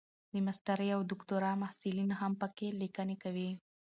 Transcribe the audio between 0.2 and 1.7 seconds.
د ماسټرۍ او دوکتورا